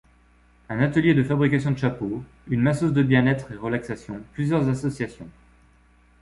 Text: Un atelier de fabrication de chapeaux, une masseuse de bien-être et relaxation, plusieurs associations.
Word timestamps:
Un 0.67 0.79
atelier 0.81 1.13
de 1.13 1.21
fabrication 1.23 1.69
de 1.69 1.77
chapeaux, 1.77 2.23
une 2.47 2.63
masseuse 2.63 2.91
de 2.91 3.03
bien-être 3.03 3.51
et 3.51 3.55
relaxation, 3.55 4.19
plusieurs 4.33 4.67
associations. 4.67 5.29